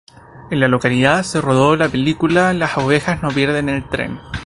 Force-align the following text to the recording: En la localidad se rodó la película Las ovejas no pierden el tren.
En 0.49 0.59
la 0.59 0.67
localidad 0.67 1.21
se 1.21 1.41
rodó 1.41 1.75
la 1.75 1.87
película 1.87 2.51
Las 2.53 2.75
ovejas 2.79 3.21
no 3.21 3.29
pierden 3.29 3.69
el 3.69 3.87
tren. 3.87 4.17